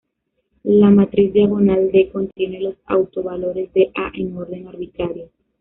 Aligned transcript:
La 0.63 0.89
matriz 0.89 1.31
diagonal 1.31 1.91
"D" 1.91 2.09
contiene 2.11 2.59
los 2.59 2.73
autovalores 2.87 3.71
de 3.73 3.91
"A" 3.93 4.09
en 4.15 4.35
orden 4.35 4.65
arbitrario. 4.67 5.29